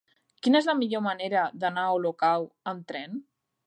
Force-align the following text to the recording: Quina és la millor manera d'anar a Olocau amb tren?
Quina 0.45 0.61
és 0.63 0.69
la 0.69 0.75
millor 0.79 1.03
manera 1.09 1.45
d'anar 1.65 1.87
a 1.87 1.95
Olocau 2.01 2.53
amb 2.75 2.93
tren? 2.93 3.27